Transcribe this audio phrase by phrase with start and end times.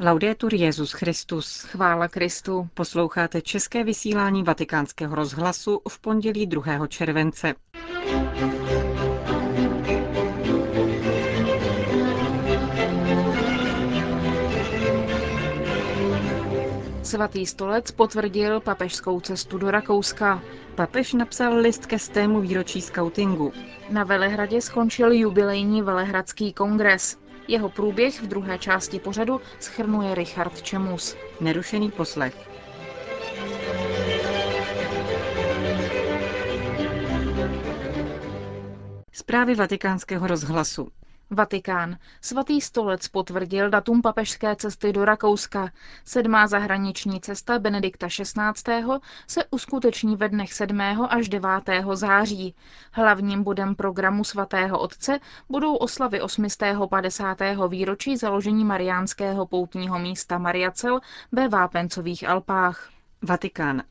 [0.00, 1.60] Laudetur Jezus Christus.
[1.60, 2.68] Chvála Kristu.
[2.74, 6.86] Posloucháte české vysílání Vatikánského rozhlasu v pondělí 2.
[6.86, 7.54] července.
[17.02, 20.42] Svatý stolec potvrdil papežskou cestu do Rakouska.
[20.74, 23.52] Papež napsal list ke stému výročí skautingu.
[23.90, 27.23] Na Velehradě skončil jubilejní Velehradský kongres.
[27.48, 31.16] Jeho průběh v druhé části pořadu schrnuje Richard Čemus.
[31.40, 32.34] Nerušený poslech.
[39.12, 40.88] Zprávy vatikánského rozhlasu.
[41.30, 41.98] Vatikán.
[42.20, 45.70] Svatý stolec potvrdil datum papežské cesty do Rakouska.
[46.04, 48.82] Sedmá zahraniční cesta Benedikta XVI.
[49.26, 50.80] se uskuteční ve dnech 7.
[51.08, 51.50] až 9.
[51.94, 52.54] září.
[52.92, 57.38] Hlavním bodem programu svatého otce budou oslavy 850.
[57.68, 61.00] výročí založení mariánského poutního místa Mariacel
[61.32, 62.93] ve Vápencových Alpách.
[63.24, 63.82] Vatikán.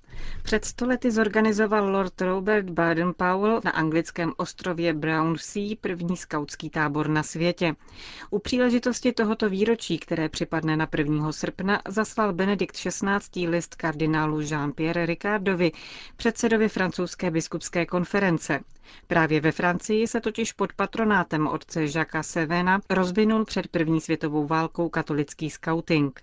[0.43, 7.75] Před stolety zorganizoval Lord Robert Baden-Powell na anglickém ostrově Brownsea první skautský tábor na světě.
[8.29, 11.31] U příležitosti tohoto výročí, které připadne na 1.
[11.31, 13.47] srpna, zaslal Benedikt XVI.
[13.47, 15.71] list kardinálu Jean-Pierre Ricardovi,
[16.15, 18.59] předsedovi francouzské biskupské konference.
[19.07, 24.89] Právě ve Francii se totiž pod patronátem otce Jacques Sevena rozvinul před první světovou válkou
[24.89, 26.21] katolický skauting.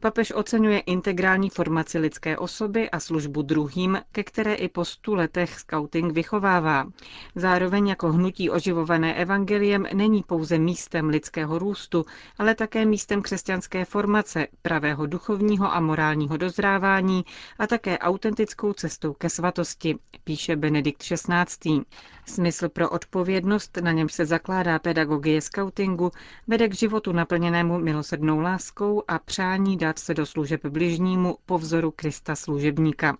[0.00, 5.58] Papež oceňuje integrální formaci lidské osoby a službu druhým, ke které i po stu letech
[5.58, 6.86] scouting vychovává.
[7.34, 12.04] Zároveň jako hnutí oživované evangeliem není pouze místem lidského růstu,
[12.38, 17.24] ale také místem křesťanské formace, pravého duchovního a morálního dozrávání
[17.58, 21.80] a také autentickou cestou ke svatosti, píše Benedikt XVI.
[22.26, 26.10] Smysl pro odpovědnost, na něm se zakládá pedagogie skautingu,
[26.46, 31.90] vede k životu naplněnému milosednou láskou a přání dát se do služeb bližnímu po vzoru
[31.90, 33.16] Krista služebníka.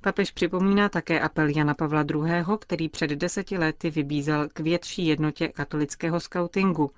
[0.00, 5.48] Papež připomíná také apel Jana Pavla II., který před deseti lety vybízel k větší jednotě
[5.48, 6.90] katolického skautingu.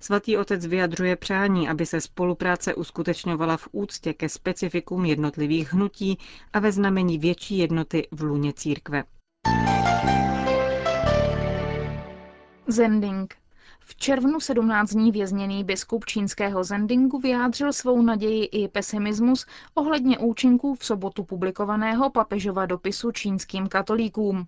[0.00, 6.18] Svatý otec vyjadřuje přání, aby se spolupráce uskutečňovala v úctě ke specifikům jednotlivých hnutí
[6.52, 9.04] a ve znamení větší jednoty v luně církve.
[12.66, 13.45] Zending.
[13.88, 20.74] V červnu 17 dní vězněný biskup čínského Zendingu vyjádřil svou naději i pesimismus ohledně účinků
[20.74, 24.46] v sobotu publikovaného papežova dopisu čínským katolíkům.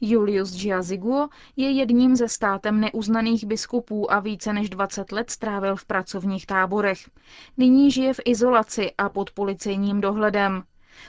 [0.00, 5.84] Julius Jiaziguo je jedním ze státem neuznaných biskupů a více než 20 let strávil v
[5.84, 7.10] pracovních táborech.
[7.56, 10.62] Nyní žije v izolaci a pod policejním dohledem.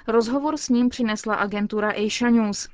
[0.07, 2.69] Rozhovor s ním přinesla agentura Asia News.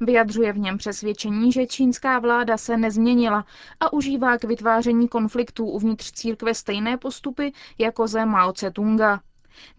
[0.00, 3.44] Vyjadřuje v něm přesvědčení, že čínská vláda se nezměnila
[3.80, 9.20] a užívá k vytváření konfliktů uvnitř církve stejné postupy jako ze Mao Tse-tunga.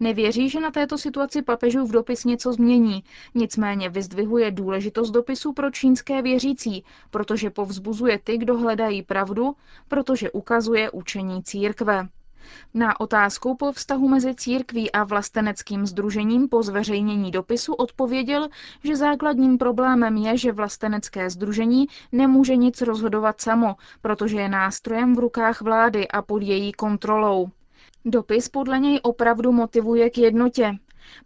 [0.00, 3.04] Nevěří, že na této situaci papežův dopis něco změní,
[3.34, 9.56] nicméně vyzdvihuje důležitost dopisu pro čínské věřící, protože povzbuzuje ty, kdo hledají pravdu,
[9.88, 12.08] protože ukazuje učení církve.
[12.74, 18.48] Na otázku po vztahu mezi církví a vlasteneckým združením po zveřejnění dopisu odpověděl,
[18.84, 25.18] že základním problémem je, že vlastenecké združení nemůže nic rozhodovat samo, protože je nástrojem v
[25.18, 27.48] rukách vlády a pod její kontrolou.
[28.04, 30.78] Dopis podle něj opravdu motivuje k jednotě.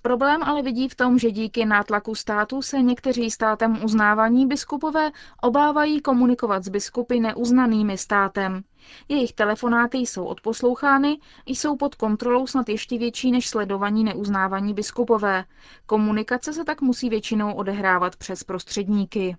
[0.02, 5.10] Problém ale vidí v tom, že díky nátlaku státu se někteří státem uznávaní biskupové
[5.42, 8.62] obávají komunikovat s biskupy neuznanými státem.
[9.08, 15.44] Jejich telefonáty jsou odposlouchány, jsou pod kontrolou snad ještě větší než sledovaní neuznávaní biskupové.
[15.86, 19.36] Komunikace se tak musí většinou odehrávat přes prostředníky.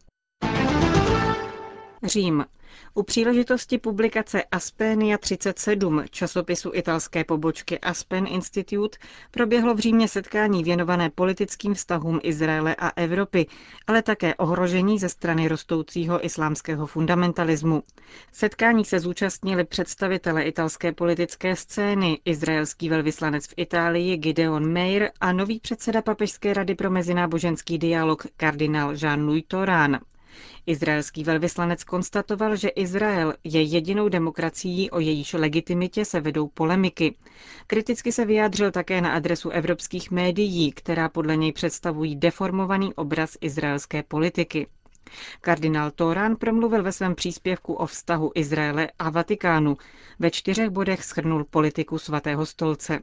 [2.03, 2.45] Řím.
[2.93, 8.97] U příležitosti publikace Aspenia 37 časopisu italské pobočky Aspen Institute
[9.31, 13.47] proběhlo v Římě setkání věnované politickým vztahům Izraele a Evropy,
[13.87, 17.83] ale také ohrožení ze strany rostoucího islámského fundamentalismu.
[18.31, 25.59] Setkání se zúčastnili představitele italské politické scény, izraelský velvyslanec v Itálii Gideon Meir a nový
[25.59, 29.99] předseda Papežské rady pro mezináboženský dialog kardinál Jean-Louis Torán.
[30.65, 37.15] Izraelský velvyslanec konstatoval, že Izrael je jedinou demokracií, o jejíž legitimitě se vedou polemiky.
[37.67, 44.03] Kriticky se vyjádřil také na adresu evropských médií, která podle něj představují deformovaný obraz izraelské
[44.03, 44.67] politiky.
[45.41, 49.77] Kardinál Torán promluvil ve svém příspěvku o vztahu Izraele a Vatikánu.
[50.19, 52.99] Ve čtyřech bodech schrnul politiku svatého stolce.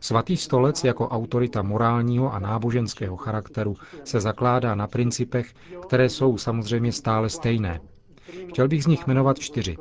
[0.00, 5.52] Svatý stolec jako autorita morálního a náboženského charakteru se zakládá na principech,
[5.86, 7.80] které jsou samozřejmě stále stejné.
[8.48, 9.76] Chtěl bych z nich jmenovat čtyři.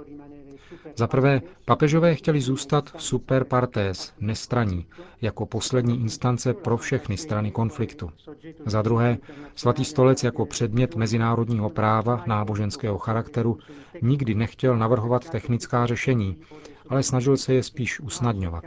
[0.96, 4.86] Za prvé, papežové chtěli zůstat super partés, nestraní,
[5.22, 8.10] jako poslední instance pro všechny strany konfliktu.
[8.66, 9.18] Za druhé,
[9.56, 13.58] svatý stolec jako předmět mezinárodního práva náboženského charakteru
[14.02, 16.38] nikdy nechtěl navrhovat technická řešení,
[16.90, 18.64] ale snažil se je spíš usnadňovat.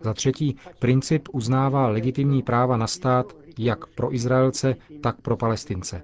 [0.00, 6.02] Za třetí, princip uznává legitimní práva na stát jak pro Izraelce, tak pro Palestince.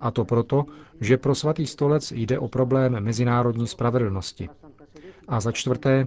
[0.00, 0.64] A to proto,
[1.00, 4.48] že pro svatý stolec jde o problém mezinárodní spravedlnosti.
[5.28, 6.06] A za čtvrté,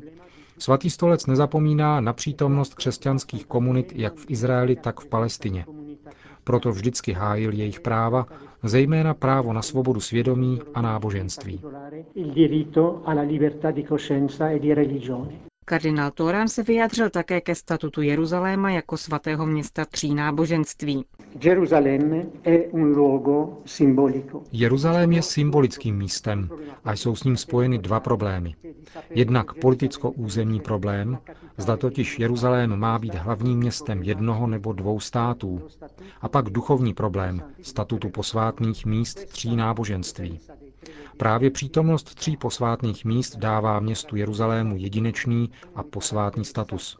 [0.58, 5.66] svatý stolec nezapomíná na přítomnost křesťanských komunit jak v Izraeli, tak v Palestině.
[6.44, 8.26] Proto vždycky hájil jejich práva,
[8.64, 11.62] zejména právo na svobodu svědomí a náboženství.
[15.66, 21.06] Kardinál Torán se vyjádřil také ke statutu Jeruzaléma jako svatého města tří náboženství.
[24.52, 26.50] Jeruzalém je symbolickým místem
[26.84, 28.56] a jsou s ním spojeny dva problémy.
[29.10, 31.18] Jednak politicko-územní problém,
[31.58, 35.62] zda totiž Jeruzalém má být hlavním městem jednoho nebo dvou států,
[36.22, 40.40] a pak duchovní problém statutu posvátných míst tří náboženství.
[41.18, 46.98] Právě přítomnost tří posvátných míst dává městu Jeruzalému jedinečný a posvátný status.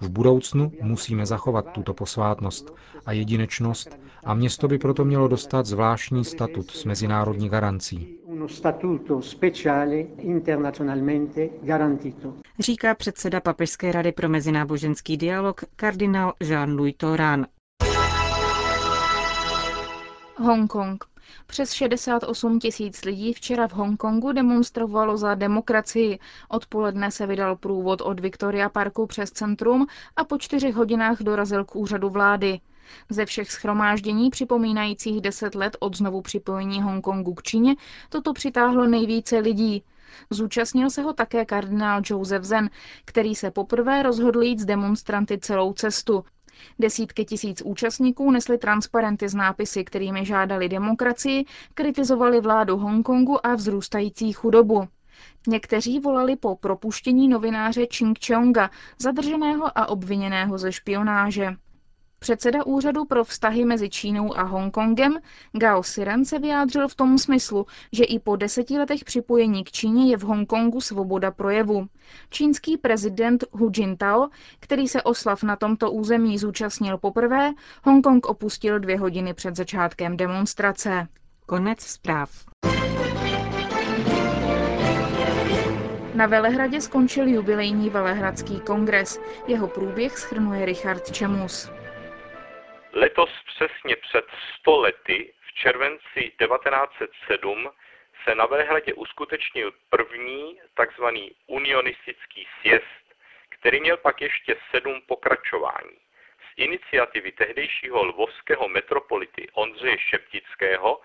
[0.00, 2.74] V budoucnu musíme zachovat tuto posvátnost
[3.06, 8.18] a jedinečnost a město by proto mělo dostat zvláštní statut s mezinárodní garancí.
[12.58, 17.46] Říká předseda Papežské rady pro mezináboženský dialog kardinál Jean-Louis Torán.
[20.36, 21.09] Hongkong.
[21.46, 26.18] Přes 68 tisíc lidí včera v Hongkongu demonstrovalo za demokracii.
[26.48, 29.86] Odpoledne se vydal průvod od Victoria Parku přes centrum
[30.16, 32.60] a po čtyřech hodinách dorazil k úřadu vlády.
[33.10, 37.76] Ze všech schromáždění připomínajících deset let od znovu připojení Hongkongu k Číně
[38.08, 39.84] toto přitáhlo nejvíce lidí.
[40.30, 42.70] Zúčastnil se ho také kardinál Joseph Zen,
[43.04, 46.24] který se poprvé rozhodl jít s demonstranty celou cestu.
[46.78, 54.32] Desítky tisíc účastníků nesly transparenty s nápisy, kterými žádali demokracii, kritizovali vládu Hongkongu a vzrůstající
[54.32, 54.88] chudobu.
[55.46, 61.56] Někteří volali po propuštění novináře Ching Cheonga, zadrženého a obviněného ze špionáže.
[62.22, 65.18] Předseda úřadu pro vztahy mezi Čínou a Hongkongem
[65.52, 70.10] Gao Siren se vyjádřil v tom smyslu, že i po deseti letech připojení k Číně
[70.10, 71.86] je v Hongkongu svoboda projevu.
[72.30, 74.28] Čínský prezident Hu Jintao,
[74.60, 77.52] který se oslav na tomto území zúčastnil poprvé,
[77.84, 81.08] Hongkong opustil dvě hodiny před začátkem demonstrace.
[81.46, 82.30] Konec zpráv.
[86.14, 89.20] Na Velehradě skončil jubilejní Velehradský kongres.
[89.46, 91.70] Jeho průběh schrnuje Richard Čemus.
[92.92, 94.24] Letos přesně před
[94.58, 97.70] 100 lety, v červenci 1907,
[98.24, 103.14] se na Velehradě uskutečnil první takzvaný unionistický sjezd,
[103.48, 105.96] který měl pak ještě sedm pokračování.
[106.38, 111.00] Z iniciativy tehdejšího lvovského metropolity Ondřeje Šeptického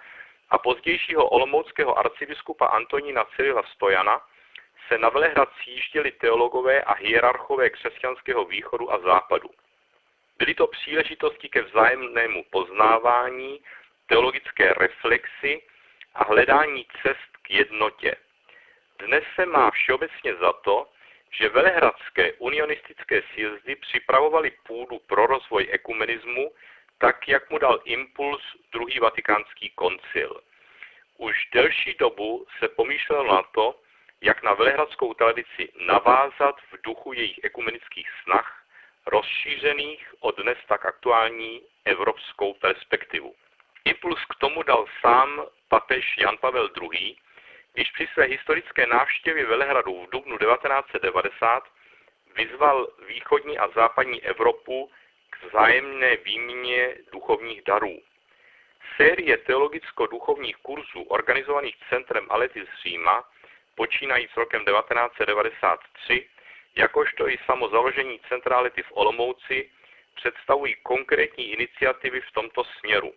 [0.49, 4.21] a pozdějšího olomouckého arcibiskupa Antonína Cyrila Stojana
[4.87, 9.49] se na Velehrad sjížděli teologové a hierarchové křesťanského východu a západu.
[10.37, 13.61] Byly to příležitosti ke vzájemnému poznávání,
[14.07, 15.61] teologické reflexi
[16.15, 18.15] a hledání cest k jednotě.
[18.99, 20.87] Dnes se má všeobecně za to,
[21.31, 26.51] že velehradské unionistické sjezdy připravovaly půdu pro rozvoj ekumenismu,
[26.97, 30.41] tak jak mu dal impuls druhý vatikánský koncil.
[31.17, 33.79] Už delší dobu se pomýšlelo na to,
[34.21, 38.64] jak na velehradskou tradici navázat v duchu jejich ekumenických snah
[39.07, 43.35] rozšířených o dnes tak aktuální evropskou perspektivu.
[43.85, 47.15] Impuls k tomu dal sám papež Jan Pavel II.,
[47.73, 51.63] když při své historické návštěvě Velehradu v dubnu 1990
[52.35, 54.91] vyzval východní a západní Evropu
[55.29, 58.01] k vzájemné výměně duchovních darů.
[58.97, 63.23] Série teologicko-duchovních kurzů organizovaných centrem Alety z Říma,
[63.75, 66.29] počínajíc rokem 1993,
[66.77, 69.71] jakožto i samo založení centrality v Olomouci
[70.15, 73.13] představují konkrétní iniciativy v tomto směru.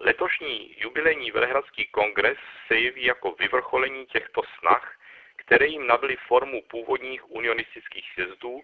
[0.00, 4.98] Letošní jubilejní Velehradský kongres se jeví jako vyvrcholení těchto snah,
[5.36, 8.60] které jim nabily formu původních unionistických sjezdů,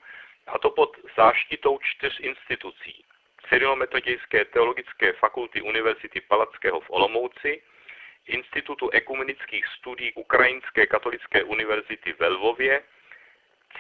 [0.47, 3.05] a to pod záštitou čtyř institucí.
[3.49, 7.63] Cyrilometodějské teologické fakulty Univerzity Palackého v Olomouci,
[8.27, 12.83] Institutu ekumenických studií Ukrajinské katolické univerzity ve Lvově,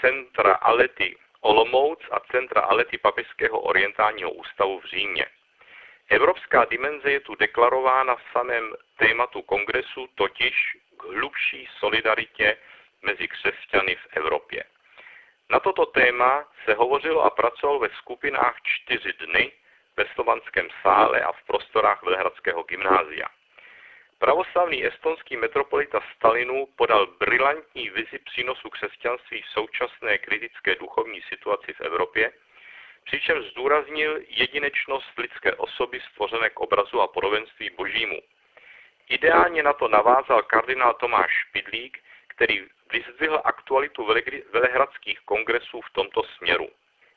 [0.00, 5.26] Centra Alety Olomouc a Centra Alety Papežského orientálního ústavu v Římě.
[6.10, 12.56] Evropská dimenze je tu deklarována v samém tématu kongresu, totiž k hlubší solidaritě
[13.02, 14.64] mezi křesťany v Evropě.
[15.50, 19.52] Na toto téma se hovořilo a pracovalo ve skupinách čtyři dny
[19.96, 23.26] ve slovanském sále a v prostorách Velhradského gymnázia.
[24.18, 31.80] Pravoslavný estonský metropolita Stalinu podal brilantní vizi přínosu křesťanství v současné kritické duchovní situaci v
[31.80, 32.32] Evropě,
[33.04, 38.18] přičemž zdůraznil jedinečnost lidské osoby stvořené k obrazu a podobenství božímu.
[39.08, 41.98] Ideálně na to navázal kardinál Tomáš Špidlík,
[42.28, 44.06] který vyzdvihl aktualitu
[44.52, 46.68] velehradských kongresů v tomto směru.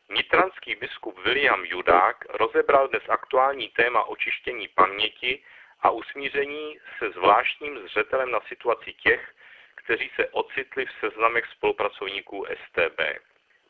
[0.10, 5.44] Nitranský biskup William Judák rozebral dnes aktuální téma očištění paměti
[5.82, 9.34] a usmíření se zvláštním zřetelem na situaci těch,
[9.76, 13.02] kteří se ocitli v seznamech spolupracovníků STB.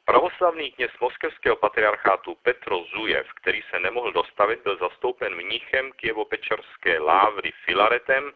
[0.06, 7.52] Pravoslavný kněz moskevského patriarchátu Petro Zujev, který se nemohl dostavit, byl zastoupen mnichem Kijevo-Pečerské lávry
[7.66, 8.32] Filaretem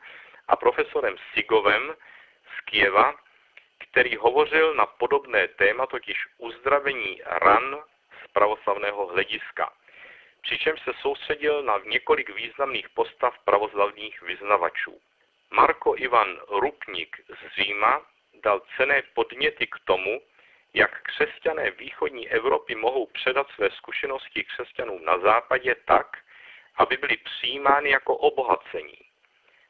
[0.48, 1.96] a profesorem Sigovem
[2.58, 3.16] z Kieva,
[3.90, 7.78] který hovořil na podobné téma, totiž uzdravení ran
[8.24, 9.74] z pravoslavného hlediska.
[10.46, 15.02] Přičemž se soustředil na několik významných postav pravoslavných vyznavačů.
[15.52, 18.06] Marko Ivan Rupnik z Říma
[18.44, 20.22] dal cené podněty k tomu,
[20.74, 26.18] jak křesťané východní Evropy mohou předat své zkušenosti křesťanům na západě tak,
[26.76, 29.00] aby byly přijímány jako obohacení.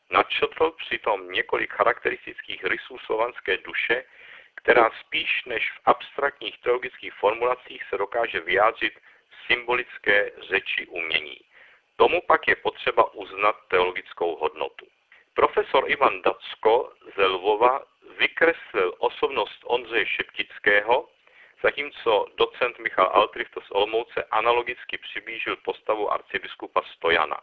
[0.10, 4.03] Načetl přitom několik charakteristických rysů slovanské duše,
[4.55, 8.94] která spíš než v abstraktních teologických formulacích se dokáže vyjádřit
[9.48, 11.38] symbolické řeči umění.
[11.96, 14.88] Tomu pak je potřeba uznat teologickou hodnotu.
[15.34, 17.84] Profesor Ivan Dacko ze Lvova
[18.18, 21.10] vykreslil osobnost Ondřeje Šeptického,
[21.64, 27.42] zatímco docent Michal Altrichto z Olmouce analogicky přiblížil postavu arcibiskupa Stojana.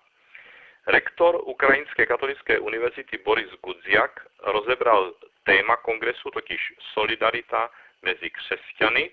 [0.86, 7.70] Rektor Ukrajinské katolické univerzity Boris Gudziak rozebral téma kongresu, totiž solidarita
[8.02, 9.10] mezi křesťany,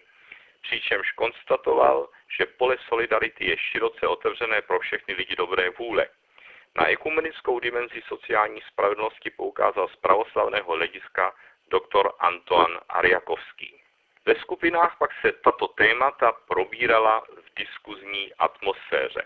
[0.61, 6.07] přičemž konstatoval, že pole solidarity je široce otevřené pro všechny lidi dobré vůle.
[6.75, 11.33] Na ekumenickou dimenzi sociální spravedlnosti poukázal z pravoslavného hlediska
[11.67, 13.81] doktor Antoan Ariakovský.
[14.25, 19.21] Ve skupinách pak se tato témata probírala v diskuzní atmosféře.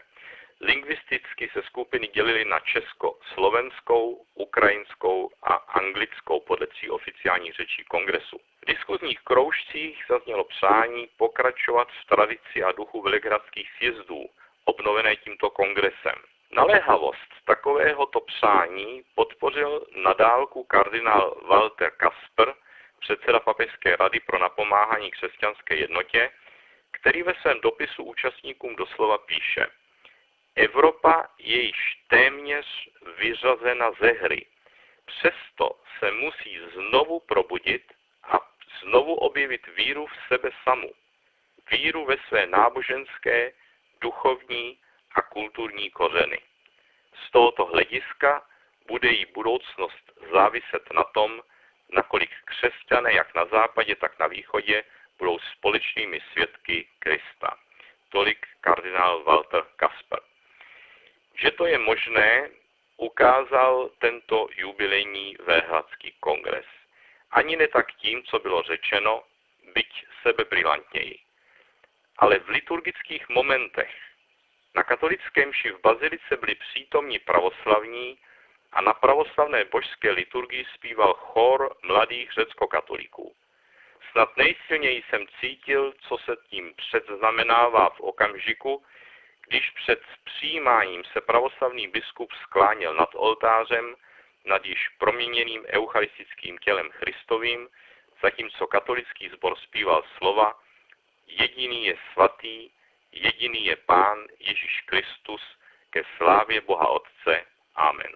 [1.44, 8.38] Lingvisticky se skupiny dělily na česko-slovenskou, ukrajinskou a anglickou podle tří oficiálních řečí kongresu.
[8.38, 14.26] V diskuzních kroužcích zaznělo přání pokračovat v tradici a duchu velegradských sjezdů,
[14.66, 16.16] obnovené tímto kongresem.
[16.56, 22.54] Naléhavost takovéhoto přání podpořil nadálku kardinál Walter Kasper,
[23.00, 26.32] předseda Papežské rady pro napomáhání křesťanské jednotě,
[26.92, 29.68] který ve svém dopisu účastníkům doslova píše
[30.56, 34.46] Evropa je již téměř vyřazena ze hry.
[35.06, 37.94] Přesto se musí znovu probudit
[38.24, 38.40] a
[38.82, 40.92] znovu objevit víru v sebe samu.
[41.72, 43.54] Víru ve své náboženské,
[44.02, 44.80] duchovní
[45.16, 46.40] a kulturní kořeny.
[47.28, 48.46] Z tohoto hlediska
[48.88, 51.42] bude jí budoucnost záviset na tom,
[51.92, 54.84] nakolik křesťané jak na západě, tak na východě
[55.20, 57.58] budou společnými svědky Krista.
[58.10, 59.64] Tolik kardinál Walter.
[61.44, 62.50] Že to je možné,
[62.98, 66.66] ukázal tento jubilejní Véhladský kongres.
[67.32, 69.24] Ani ne tak tím, co bylo řečeno,
[69.74, 71.20] byť sebebrilantněji.
[72.18, 73.92] Ale v liturgických momentech
[74.76, 78.18] na katolickém mši v Bazilice byli přítomní pravoslavní
[78.72, 83.36] a na pravoslavné božské liturgii zpíval chor mladých řecko-katolíků.
[84.12, 88.84] Snad nejsilněji jsem cítil, co se tím předznamenává v okamžiku,
[89.54, 93.96] když před přijímáním se pravoslavný biskup skláněl nad oltářem,
[94.46, 97.68] nad již proměněným eucharistickým tělem Christovým,
[98.24, 100.60] zatímco katolický sbor zpíval slova
[101.28, 102.70] Jediný je svatý,
[103.12, 105.42] jediný je Pán Ježíš Kristus,
[105.90, 107.46] ke slávě Boha Otce.
[107.76, 108.12] Amen.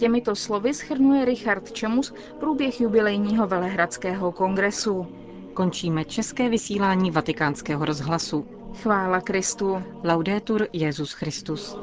[0.00, 5.06] Těmito slovy schrnuje Richard Čemus průběh jubilejního Velehradského kongresu.
[5.54, 8.46] Končíme české vysílání vatikánského rozhlasu.
[8.82, 9.82] Chvála Kristu.
[10.04, 11.78] Laudetur Jezus Christus.